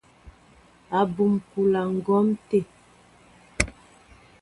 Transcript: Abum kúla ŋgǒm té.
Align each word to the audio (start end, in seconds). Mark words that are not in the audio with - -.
Abum 0.99 1.33
kúla 1.49 1.81
ŋgǒm 1.95 2.27
té. 2.47 2.59